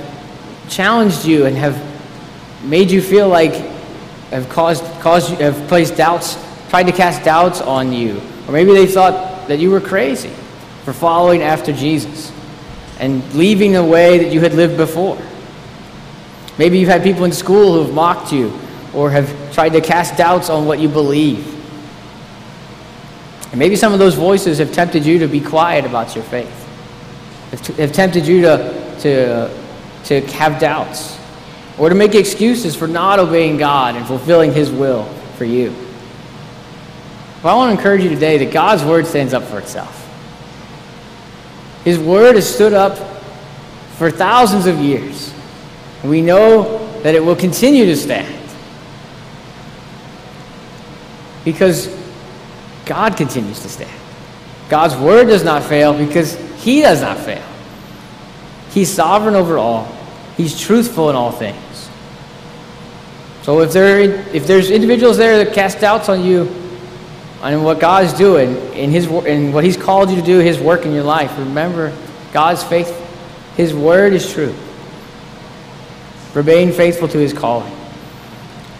[0.70, 1.76] challenged you and have
[2.64, 3.52] made you feel like
[4.30, 6.38] have caused, caused have placed doubts,
[6.70, 8.22] tried to cast doubts on you.
[8.46, 10.30] Or maybe they thought that you were crazy
[10.84, 12.32] for following after Jesus
[12.98, 15.18] and leaving the way that you had lived before.
[16.58, 18.56] Maybe you've had people in school who have mocked you
[18.94, 21.46] or have tried to cast doubts on what you believe.
[23.50, 26.68] And maybe some of those voices have tempted you to be quiet about your faith,
[27.78, 29.59] have, tempted you to, to
[30.04, 31.18] to have doubts
[31.78, 35.04] or to make excuses for not obeying God and fulfilling His will
[35.36, 35.74] for you.
[37.42, 39.96] But I want to encourage you today that God's word stands up for itself.
[41.84, 42.98] His word has stood up
[43.96, 45.32] for thousands of years.
[46.02, 48.36] And we know that it will continue to stand.
[51.44, 51.96] Because
[52.84, 53.90] God continues to stand.
[54.68, 57.49] God's word does not fail because he does not fail.
[58.70, 59.84] He's sovereign over all.
[60.36, 61.88] He's truthful in all things.
[63.42, 64.00] So if, there,
[64.34, 66.54] if there's individuals there that cast doubts on you
[67.42, 70.58] on what God is doing in, his, in what he's called you to do, his
[70.58, 71.96] work in your life, remember
[72.32, 72.94] God's faith,
[73.56, 74.54] his word is true.
[76.34, 77.72] Remain faithful to his calling.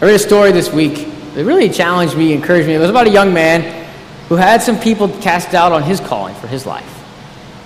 [0.01, 2.75] I read a story this week that really challenged me, encouraged me.
[2.75, 3.87] It was about a young man
[4.29, 6.87] who had some people cast doubt on his calling for his life.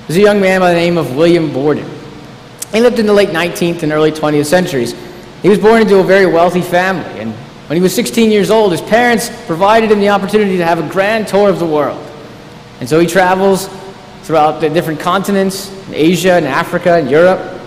[0.06, 1.88] Was a young man by the name of William Borden.
[2.74, 4.96] He lived in the late 19th and early 20th centuries.
[5.42, 7.32] He was born into a very wealthy family, and
[7.68, 10.88] when he was 16 years old, his parents provided him the opportunity to have a
[10.90, 12.04] grand tour of the world.
[12.80, 13.68] And so he travels
[14.24, 17.62] throughout the different continents, in Asia and Africa and Europe.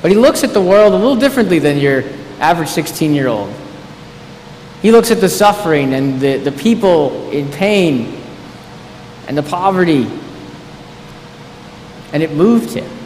[0.00, 2.04] But he looks at the world a little differently than your
[2.38, 3.52] average 16 year old.
[4.80, 8.22] He looks at the suffering and the, the people in pain
[9.26, 10.08] and the poverty,
[12.12, 12.99] and it moved him.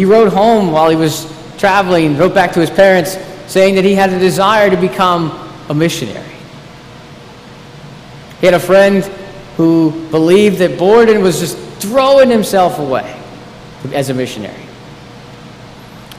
[0.00, 3.94] He wrote home while he was traveling, wrote back to his parents saying that he
[3.94, 5.30] had a desire to become
[5.68, 6.24] a missionary.
[8.40, 9.04] He had a friend
[9.58, 13.14] who believed that Borden was just throwing himself away
[13.92, 14.64] as a missionary.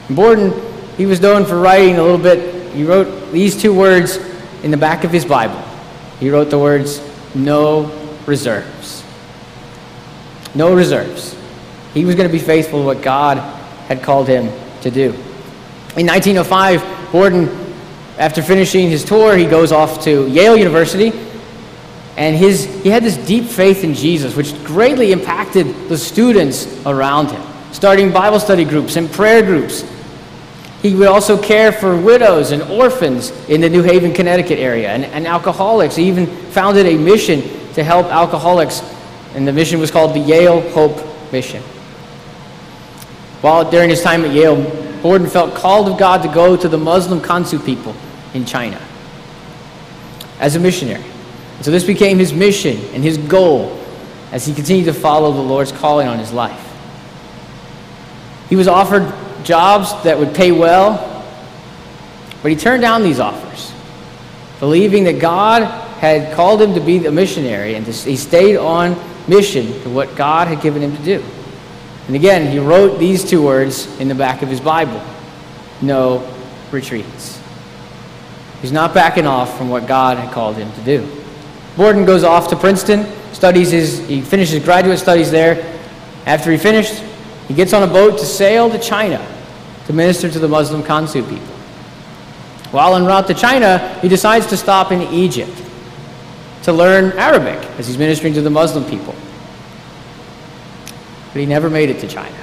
[0.08, 0.52] Borden,
[0.96, 2.72] he was known for writing a little bit.
[2.72, 4.16] He wrote these two words
[4.62, 5.60] in the back of his Bible.
[6.20, 7.02] He wrote the words,
[7.34, 7.90] no
[8.26, 9.02] reserves.
[10.54, 11.36] No reserves.
[11.94, 13.58] He was going to be faithful to what God
[13.94, 14.50] had called him
[14.82, 15.10] to do.
[15.96, 17.48] In 1905, Borden,
[18.18, 21.12] after finishing his tour, he goes off to Yale University.
[22.16, 27.30] And his, he had this deep faith in Jesus, which greatly impacted the students around
[27.30, 29.82] him, starting Bible study groups and prayer groups
[30.82, 35.04] he would also care for widows and orphans in the New Haven, Connecticut area and,
[35.04, 35.94] and alcoholics.
[35.94, 37.40] He even founded a mission
[37.74, 38.82] to help alcoholics,
[39.34, 41.00] and the mission was called the Yale Hope
[41.32, 41.62] Mission.
[43.42, 44.56] While during his time at Yale,
[45.02, 47.94] Borden felt called of God to go to the Muslim Kansu people
[48.32, 48.80] in China
[50.40, 51.04] as a missionary.
[51.60, 53.78] So this became his mission and his goal
[54.32, 56.68] as he continued to follow the Lord's calling on his life.
[58.48, 59.12] He was offered
[59.44, 61.08] jobs that would pay well.
[62.42, 63.72] But he turned down these offers,
[64.58, 65.62] believing that God
[65.98, 68.96] had called him to be a missionary, and he stayed on
[69.28, 71.24] mission to what God had given him to do.
[72.06, 75.00] And again, he wrote these two words in the back of his Bible
[75.82, 76.26] no
[76.70, 77.40] retreats.
[78.60, 81.08] He's not backing off from what God had called him to do.
[81.76, 85.80] Borden goes off to Princeton, studies his, he finishes graduate studies there.
[86.26, 87.02] After he finished,
[87.48, 89.26] he gets on a boat to sail to China
[89.86, 91.46] to minister to the Muslim Kansu people.
[92.70, 95.60] While en route to China, he decides to stop in Egypt
[96.62, 99.14] to learn Arabic as he's ministering to the Muslim people.
[101.32, 102.36] But he never made it to China.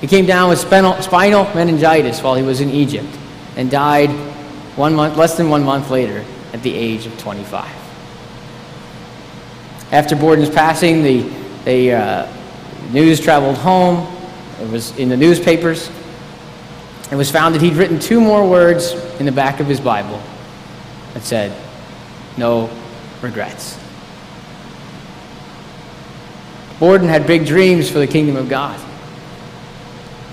[0.00, 3.18] He came down with spinal meningitis while he was in Egypt
[3.56, 4.10] and died
[4.76, 7.68] one month, less than one month later at the age of 25.
[9.92, 11.22] After Borden's passing, the,
[11.64, 12.32] the uh,
[12.92, 14.06] news traveled home
[14.60, 15.90] it was in the newspapers.
[17.10, 20.20] It was found that he'd written two more words in the back of his Bible
[21.14, 21.56] that said,
[22.36, 22.68] No
[23.22, 23.79] regrets.
[26.80, 28.80] Borden had big dreams for the kingdom of God.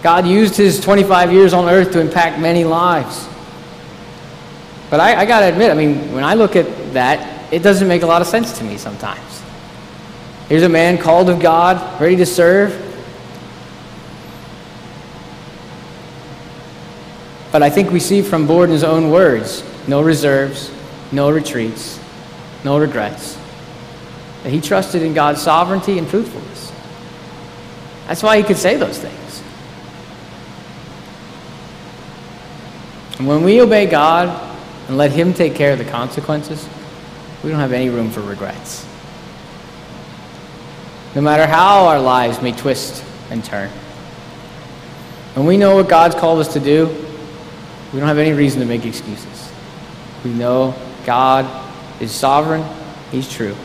[0.02, 3.28] God used his 25 years on earth to impact many lives.
[4.90, 7.88] But I, I got to admit, I mean, when I look at that, it doesn't
[7.88, 9.44] make a lot of sense to me sometimes.
[10.50, 12.88] Here's a man called of God, ready to serve,
[17.52, 20.72] But I think we see from Borden's own words no reserves,
[21.12, 22.00] no retreats,
[22.64, 23.37] no regrets.
[24.48, 26.72] That he trusted in God's sovereignty and truthfulness.
[28.08, 29.44] That's why he could say those things.
[33.18, 34.30] And when we obey God
[34.88, 36.66] and let Him take care of the consequences,
[37.44, 38.88] we don't have any room for regrets.
[41.14, 43.70] No matter how our lives may twist and turn.
[45.34, 46.88] When we know what God's called us to do,
[47.92, 49.52] we don't have any reason to make excuses.
[50.24, 50.74] We know
[51.06, 51.46] God
[52.02, 52.64] is sovereign,
[53.12, 53.58] He's true.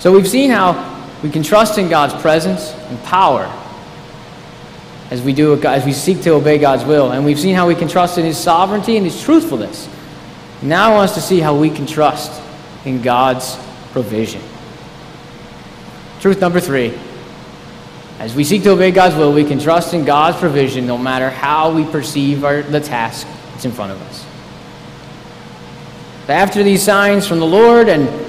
[0.00, 3.52] So we've seen how we can trust in God's presence and power
[5.10, 7.74] as we do as we seek to obey God's will, and we've seen how we
[7.74, 9.88] can trust in His sovereignty and His truthfulness
[10.62, 12.42] Now I want us to see how we can trust
[12.84, 13.58] in God's
[13.92, 14.42] provision.
[16.20, 16.96] Truth number three.
[18.18, 21.30] As we seek to obey God's will, we can trust in God's provision no matter
[21.30, 24.26] how we perceive our, the task that's in front of us.
[26.28, 28.27] After these signs from the Lord and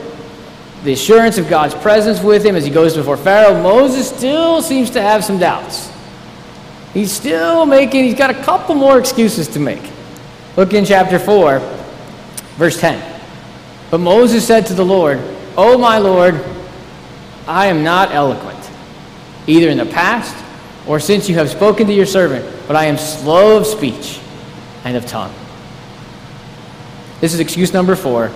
[0.83, 4.89] the assurance of God's presence with him as he goes before Pharaoh, Moses still seems
[4.91, 5.91] to have some doubts.
[6.93, 9.81] He's still making, he's got a couple more excuses to make.
[10.55, 11.59] Look in chapter 4,
[12.55, 13.21] verse 10.
[13.91, 15.19] But Moses said to the Lord,
[15.57, 16.43] O my Lord,
[17.47, 18.69] I am not eloquent,
[19.47, 20.35] either in the past
[20.87, 24.19] or since you have spoken to your servant, but I am slow of speech
[24.85, 25.33] and of tongue.
[27.19, 28.31] This is excuse number four.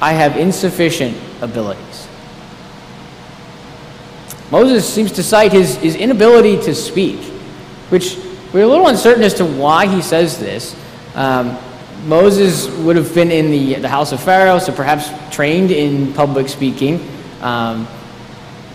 [0.00, 2.08] I have insufficient abilities.
[4.50, 7.20] Moses seems to cite his, his inability to speak,
[7.88, 8.18] which
[8.52, 10.76] we're a little uncertain as to why he says this.
[11.14, 11.58] Um,
[12.06, 16.48] Moses would have been in the, the house of Pharaoh, so perhaps trained in public
[16.48, 17.00] speaking.
[17.40, 17.86] Um,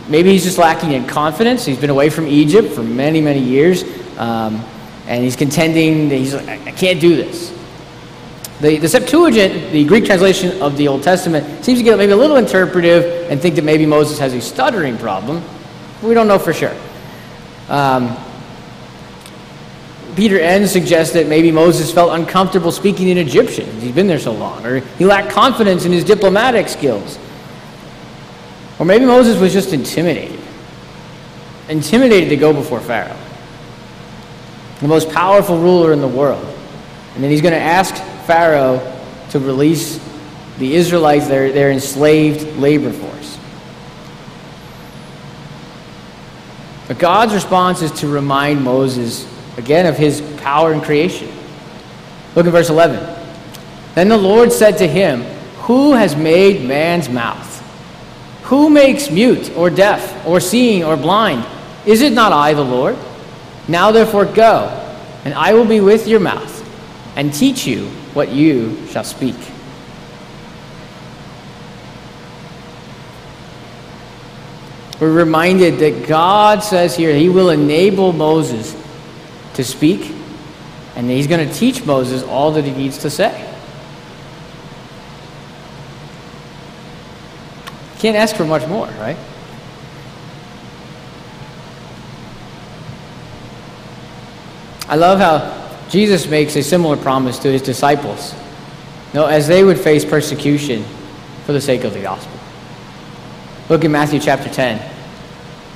[0.07, 1.65] maybe he's just lacking in confidence.
[1.65, 3.83] He's been away from Egypt for many, many years,
[4.17, 4.63] um,
[5.07, 7.56] and he's contending that he's like, I can't do this.
[8.61, 12.17] The, the Septuagint, the Greek translation of the Old Testament, seems to get maybe a
[12.17, 15.43] little interpretive and think that maybe Moses has a stuttering problem.
[16.01, 16.75] We don't know for sure.
[17.69, 18.17] Um,
[20.15, 23.69] Peter Enns suggests that maybe Moses felt uncomfortable speaking in Egyptian.
[23.79, 24.65] He's been there so long.
[24.65, 27.19] Or he lacked confidence in his diplomatic skills.
[28.79, 30.39] Or maybe Moses was just intimidated.
[31.69, 33.17] Intimidated to go before Pharaoh,
[34.79, 36.45] the most powerful ruler in the world.
[37.13, 37.95] And then he's going to ask
[38.27, 38.79] Pharaoh
[39.29, 39.99] to release
[40.57, 43.37] the Israelites, their, their enslaved labor force.
[46.87, 51.29] But God's response is to remind Moses again of his power in creation.
[52.35, 53.15] Look at verse 11.
[53.95, 55.21] Then the Lord said to him,
[55.63, 57.45] Who has made man's mouth?
[58.43, 61.45] Who makes mute or deaf or seeing or blind?
[61.85, 62.97] Is it not I, the Lord?
[63.67, 64.67] Now therefore go,
[65.25, 66.53] and I will be with your mouth
[67.17, 69.35] and teach you what you shall speak.
[74.99, 78.75] We're reminded that God says here he will enable Moses
[79.53, 80.11] to speak,
[80.95, 83.29] and he's going to teach Moses all that he needs to say.
[87.99, 89.17] Can't ask for much more, right?
[94.89, 98.33] I love how Jesus makes a similar promise to his disciples.
[99.13, 100.83] You know, as they would face persecution
[101.45, 102.37] for the sake of the gospel.
[103.69, 104.81] Look at Matthew chapter 10,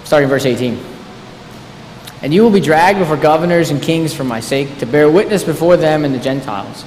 [0.04, 0.78] starting verse 18.
[2.22, 5.44] And you will be dragged before governors and kings for my sake, to bear witness
[5.44, 6.86] before them and the Gentiles.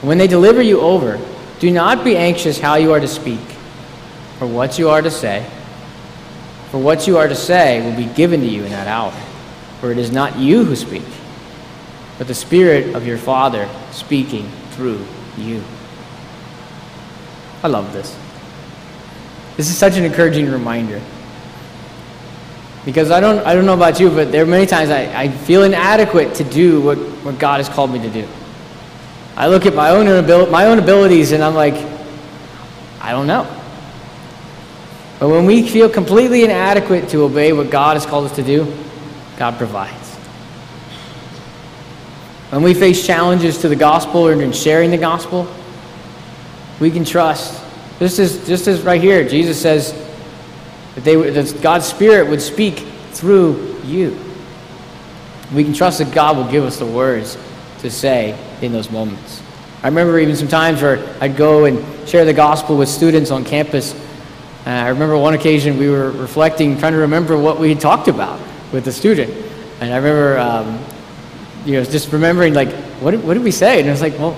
[0.00, 1.20] And when they deliver you over,
[1.60, 3.40] do not be anxious how you are to speak,
[4.40, 5.48] or what you are to say.
[6.70, 9.12] For what you are to say will be given to you in that hour.
[9.80, 11.04] For it is not you who speak,
[12.18, 15.04] but the Spirit of your Father speaking through
[15.36, 15.62] you.
[17.62, 18.16] I love this.
[19.56, 21.00] This is such an encouraging reminder.
[22.84, 25.28] Because I don't, I don't know about you, but there are many times I, I
[25.28, 28.28] feel inadequate to do what, what God has called me to do.
[29.34, 31.74] I look at my own, abil- my own abilities and I'm like,
[33.00, 33.44] I don't know.
[35.18, 38.72] But when we feel completely inadequate to obey what God has called us to do,
[39.36, 40.05] God provides.
[42.50, 45.48] When we face challenges to the gospel and in sharing the gospel,
[46.78, 47.62] we can trust.
[47.98, 49.92] Just as, just as right here, Jesus says,
[50.94, 52.78] that, they, that God's Spirit would speak
[53.10, 54.18] through you.
[55.52, 57.36] We can trust that God will give us the words
[57.78, 59.42] to say in those moments.
[59.82, 63.44] I remember even some times where I'd go and share the gospel with students on
[63.44, 63.94] campus.
[64.66, 68.08] Uh, I remember one occasion we were reflecting, trying to remember what we had talked
[68.08, 68.40] about
[68.72, 69.30] with the student.
[69.80, 70.84] And I remember, um,
[71.66, 73.80] you know, just remembering, like, what did, what did we say?
[73.80, 74.32] And I was like, well,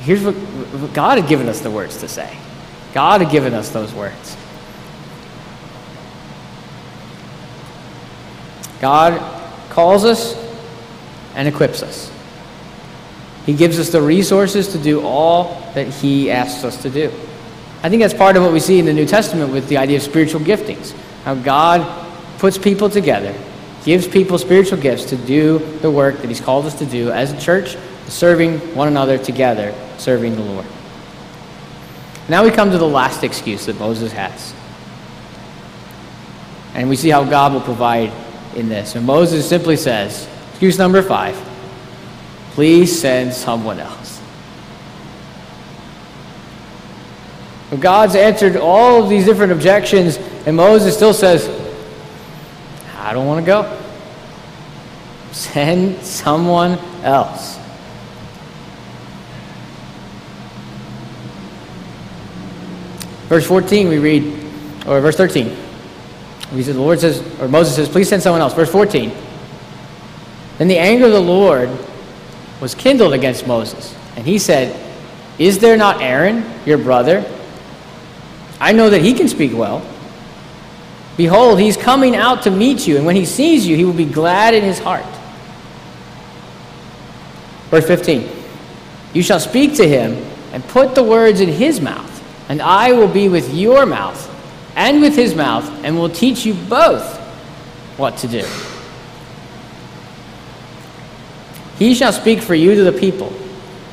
[0.00, 2.36] here's what, what God had given us the words to say.
[2.92, 4.36] God had given us those words.
[8.80, 9.18] God
[9.70, 10.36] calls us
[11.34, 12.10] and equips us.
[13.46, 17.12] He gives us the resources to do all that He asks us to do.
[17.82, 19.98] I think that's part of what we see in the New Testament with the idea
[19.98, 20.92] of spiritual giftings.
[21.24, 22.08] How God
[22.38, 23.34] puts people together,
[23.84, 27.32] gives people spiritual gifts to do the work that He's called us to do as
[27.32, 27.76] a church,
[28.06, 30.66] serving one another together, serving the Lord.
[32.28, 34.54] Now we come to the last excuse that Moses has.
[36.74, 38.12] And we see how God will provide
[38.56, 38.94] in this.
[38.94, 41.36] And Moses simply says, excuse number five,
[42.52, 44.20] please send someone else.
[47.70, 50.16] But God's answered all of these different objections,
[50.46, 51.46] and Moses still says,
[53.04, 53.80] I don't want to go.
[55.32, 57.58] Send someone else.
[63.28, 64.24] Verse 14, we read,
[64.86, 65.54] or verse 13.
[66.54, 68.54] We said, the Lord says, or Moses says, please send someone else.
[68.54, 69.12] Verse 14.
[70.58, 71.68] Then the anger of the Lord
[72.60, 74.74] was kindled against Moses, and he said,
[75.38, 77.24] Is there not Aaron, your brother?
[78.60, 79.84] I know that he can speak well.
[81.16, 84.04] Behold, he's coming out to meet you, and when he sees you, he will be
[84.04, 85.04] glad in his heart.
[87.70, 88.28] Verse 15
[89.12, 90.12] You shall speak to him
[90.52, 92.10] and put the words in his mouth,
[92.48, 94.30] and I will be with your mouth
[94.76, 97.18] and with his mouth, and will teach you both
[97.96, 98.44] what to do.
[101.78, 103.32] He shall speak for you to the people,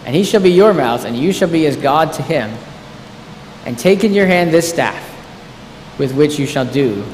[0.05, 2.51] and he shall be your mouth, and you shall be as God to him.
[3.65, 5.11] And take in your hand this staff,
[6.02, 7.06] with which you shall do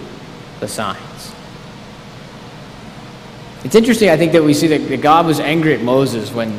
[0.61, 1.33] the signs.
[3.65, 6.51] It's interesting, I think, that we see that God was angry at Moses when,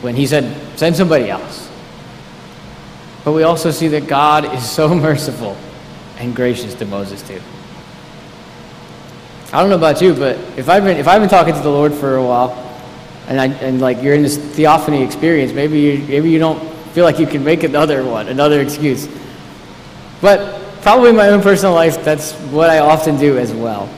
[0.00, 0.44] when he said,
[0.78, 1.68] Send somebody else.
[3.24, 5.56] But we also see that God is so merciful
[6.18, 7.40] and gracious to Moses, too.
[9.52, 11.70] I don't know about you, but if I've been, if I've been talking to the
[11.70, 12.52] Lord for a while,
[13.26, 16.60] and, I, and like you're in this theophany experience, maybe you, maybe you don't
[16.92, 19.08] feel like you can make another one, another excuse.
[20.20, 23.88] But probably my own personal life, that's what I often do as well.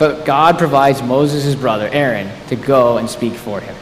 [0.00, 3.76] But God provides Moses' brother, Aaron, to go and speak for him.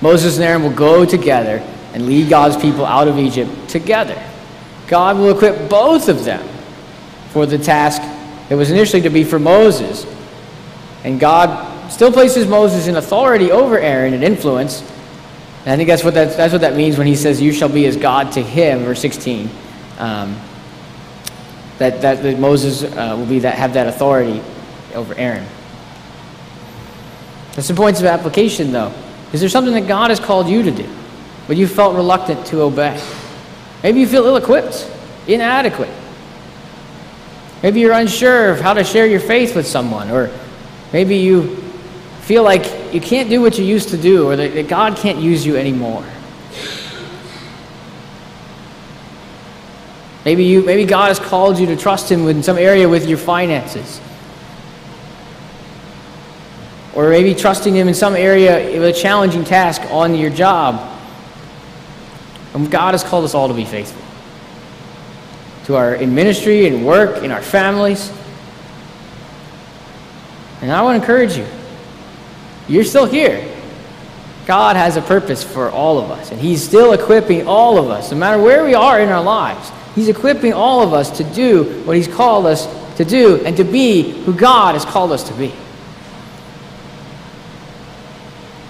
[0.00, 1.58] Moses and Aaron will go together
[1.92, 4.16] and lead God's people out of Egypt together.
[4.88, 6.42] God will equip both of them
[7.32, 8.00] for the task
[8.48, 10.06] that was initially to be for Moses.
[11.04, 14.82] And God still places Moses in authority over Aaron and influence.
[15.64, 17.68] And I think that's what that, that's what that means when he says, You shall
[17.68, 19.50] be as God to him, verse 16.
[19.98, 20.40] Um,
[21.78, 24.42] that, that, that, Moses uh, will be that, have that authority
[24.94, 25.46] over Aaron.
[27.52, 28.92] There's some points of application, though.
[29.32, 30.88] Is there something that God has called you to do,
[31.46, 33.02] but you felt reluctant to obey?
[33.82, 34.90] Maybe you feel ill equipped,
[35.26, 35.90] inadequate.
[37.62, 40.30] Maybe you're unsure of how to share your faith with someone, or
[40.92, 41.69] maybe you
[42.30, 45.44] feel like you can't do what you used to do, or that God can't use
[45.44, 46.04] you anymore.
[50.24, 53.18] Maybe, you, maybe God has called you to trust Him in some area with your
[53.18, 54.00] finances.
[56.94, 60.88] Or maybe trusting Him in some area with a challenging task on your job.
[62.54, 64.00] And God has called us all to be faithful
[65.64, 68.12] to our in ministry and work, in our families.
[70.62, 71.44] And I want to encourage you.
[72.70, 73.46] You're still here.
[74.46, 78.12] God has a purpose for all of us, and He's still equipping all of us,
[78.12, 79.70] no matter where we are in our lives.
[79.94, 82.66] He's equipping all of us to do what He's called us
[82.96, 85.52] to do and to be who God has called us to be.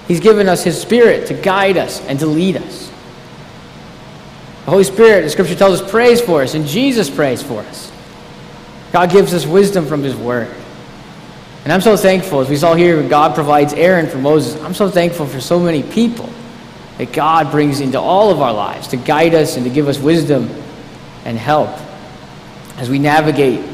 [0.09, 2.89] He's given us His Spirit to guide us and to lead us.
[4.65, 7.93] The Holy Spirit, the Scripture tells us, prays for us, and Jesus prays for us.
[8.93, 10.55] God gives us wisdom from His Word.
[11.65, 14.61] And I'm so thankful, as we saw here, God provides Aaron for Moses.
[14.63, 16.29] I'm so thankful for so many people
[16.99, 19.99] that God brings into all of our lives to guide us and to give us
[19.99, 20.51] wisdom
[21.25, 21.71] and help
[22.77, 23.65] as we navigate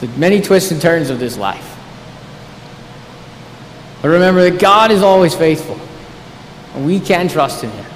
[0.00, 1.68] the many twists and turns of this life.
[4.02, 5.78] But remember that God is always faithful,
[6.74, 7.86] and we can trust in Him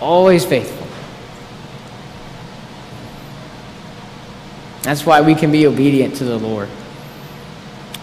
[0.00, 0.79] always faithful.
[4.82, 6.68] That's why we can be obedient to the Lord.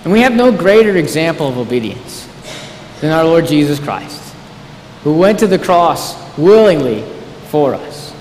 [0.03, 2.28] And we have no greater example of obedience
[3.01, 4.34] than our Lord Jesus Christ,
[5.03, 7.01] who went to the cross willingly
[7.49, 8.13] for us.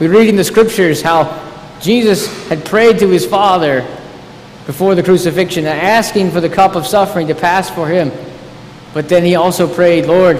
[0.00, 1.42] We read in the scriptures how
[1.80, 3.80] Jesus had prayed to his Father
[4.66, 8.10] before the crucifixion, asking for the cup of suffering to pass for him.
[8.92, 10.38] But then he also prayed, Lord,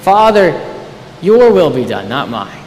[0.00, 0.52] Father,
[1.20, 2.65] your will be done, not mine.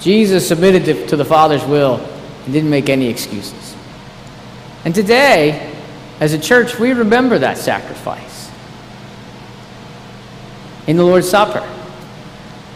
[0.00, 1.96] Jesus submitted to, the Father's will
[2.44, 3.76] and didn't make any excuses.
[4.84, 5.72] And today,
[6.20, 8.50] as a church, we remember that sacrifice
[10.86, 11.60] in the Lord's Supper.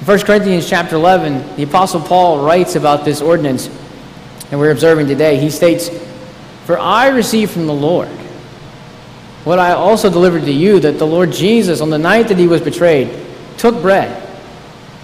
[0.01, 3.69] In 1 Corinthians chapter 11, the Apostle Paul writes about this ordinance
[4.51, 5.39] that we're observing today.
[5.39, 5.91] He states,
[6.65, 8.09] For I received from the Lord
[9.45, 12.47] what I also delivered to you, that the Lord Jesus, on the night that he
[12.47, 13.15] was betrayed,
[13.57, 14.27] took bread,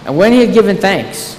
[0.05, 1.39] and when he had given thanks,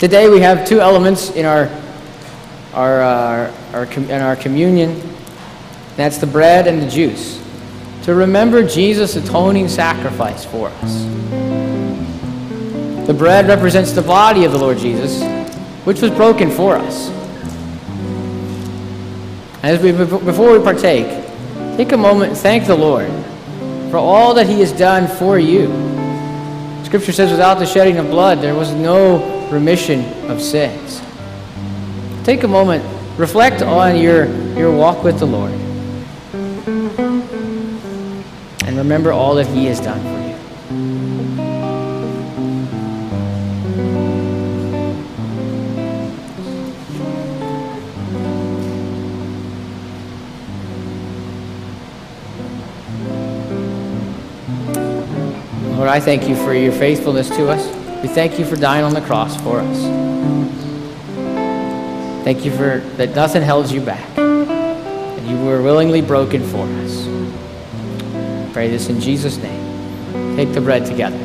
[0.00, 1.68] Today we have two elements in our,
[2.72, 4.98] our, uh, our, in our communion.
[5.96, 7.38] That's the bread and the juice.
[8.04, 11.04] To remember Jesus' atoning sacrifice for us.
[13.06, 15.22] The bread represents the body of the Lord Jesus,
[15.84, 17.10] which was broken for us.
[19.62, 21.08] As we, before we partake,
[21.76, 23.10] take a moment and thank the Lord
[23.90, 25.66] for all that He has done for you.
[26.86, 31.02] Scripture says, without the shedding of blood, there was no remission of sins.
[32.24, 32.84] Take a moment,
[33.18, 34.26] reflect on your,
[34.56, 35.52] your walk with the Lord,
[38.64, 40.20] and remember all that He has done for you.
[55.76, 57.79] Lord, I thank you for your faithfulness to us.
[58.02, 59.82] We thank you for dying on the cross for us.
[62.24, 64.18] Thank you for that nothing held you back.
[64.18, 67.06] And you were willingly broken for us.
[68.14, 70.36] I pray this in Jesus' name.
[70.36, 71.18] Take the bread together.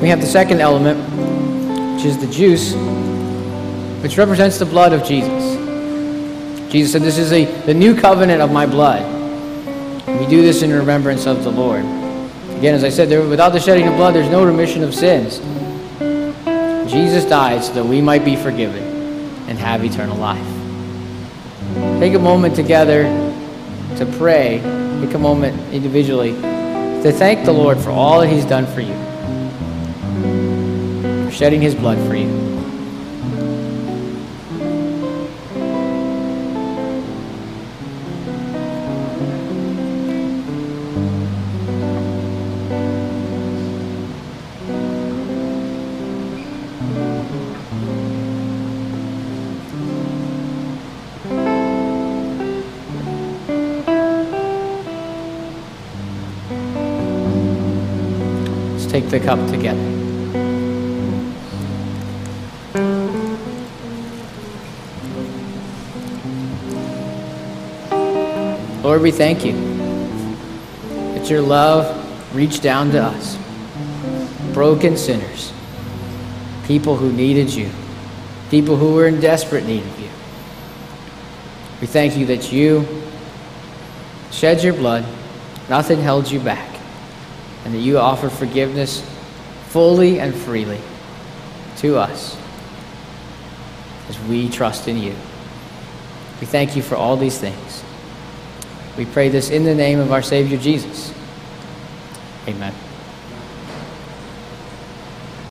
[0.00, 0.98] We have the second element,
[1.96, 2.74] which is the juice
[4.02, 5.53] which represents the blood of Jesus.
[6.74, 9.04] Jesus said, This is a, the new covenant of my blood.
[10.18, 11.84] We do this in remembrance of the Lord.
[12.58, 15.38] Again, as I said, there, without the shedding of blood, there's no remission of sins.
[16.90, 18.82] Jesus died so that we might be forgiven
[19.46, 20.44] and have eternal life.
[22.00, 23.04] Take a moment together
[23.96, 24.58] to pray.
[25.00, 28.94] Take a moment individually to thank the Lord for all that He's done for you,
[31.24, 32.53] for shedding His blood for you.
[59.18, 59.80] The cup together.
[68.82, 69.52] Lord, we thank you
[71.14, 73.38] that your love reached down to us,
[74.52, 75.52] broken sinners,
[76.66, 77.70] people who needed you,
[78.50, 80.10] people who were in desperate need of you.
[81.80, 82.84] We thank you that you
[84.32, 85.06] shed your blood,
[85.68, 86.73] nothing held you back
[87.64, 89.02] and that you offer forgiveness
[89.68, 90.80] fully and freely
[91.78, 92.36] to us
[94.08, 95.14] as we trust in you.
[96.40, 97.82] We thank you for all these things.
[98.96, 101.12] We pray this in the name of our Savior Jesus.
[102.46, 102.74] Amen.